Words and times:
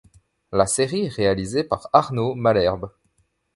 La 0.51 0.65
série 0.65 1.01
est 1.01 1.09
réalisée 1.13 1.63
par 1.63 1.87
Arnaud 1.93 2.33
Malherbe. 2.33 2.89